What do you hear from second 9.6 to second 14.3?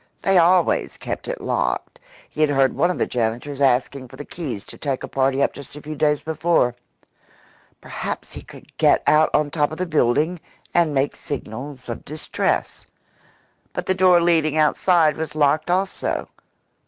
of the building and make signals of distress. But the door